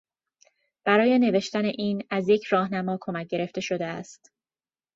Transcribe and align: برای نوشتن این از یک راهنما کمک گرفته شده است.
برای 0.83 1.19
نوشتن 1.19 1.65
این 1.65 2.03
از 2.09 2.29
یک 2.29 2.43
راهنما 2.45 2.97
کمک 3.01 3.27
گرفته 3.27 3.61
شده 3.61 3.85
است. 3.85 4.31